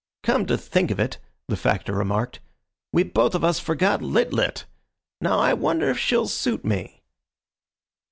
"Come 0.23 0.47
to 0.47 0.57
think 0.57 0.89
of 0.89 0.99
it," 0.99 1.19
the 1.47 1.55
Factor 1.55 1.93
remarked, 1.93 2.39
"we 2.91 3.03
both 3.03 3.35
of 3.35 3.43
us 3.43 3.59
forgot 3.59 4.01
Lit 4.01 4.33
lit. 4.33 4.65
Now 5.21 5.37
I 5.37 5.53
wonder 5.53 5.91
if 5.91 5.99
she'll 5.99 6.27
suit 6.27 6.65
me?" 6.65 7.03